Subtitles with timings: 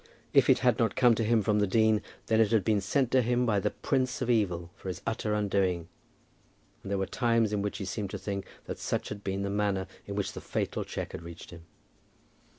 [0.33, 3.11] If it had not come to him from the dean, then it had been sent
[3.11, 5.89] to him by the Prince of Evil for his utter undoing;
[6.81, 9.51] and there were times in which he seemed to think that such had been the
[9.51, 11.65] manner in which the fatal cheque had reached him.